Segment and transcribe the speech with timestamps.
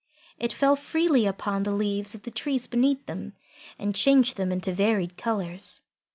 [0.39, 3.33] It fell freely upon the leaves of the trees beneath them,
[3.77, 5.81] and changed them into varied colours.